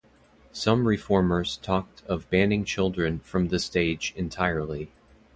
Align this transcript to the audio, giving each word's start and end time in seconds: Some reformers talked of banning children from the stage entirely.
Some 0.51 0.87
reformers 0.87 1.57
talked 1.57 2.01
of 2.07 2.27
banning 2.31 2.65
children 2.65 3.19
from 3.19 3.49
the 3.49 3.59
stage 3.59 4.15
entirely. 4.17 4.89